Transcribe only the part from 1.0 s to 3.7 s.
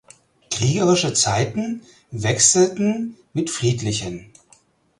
Zeiten wechselten mit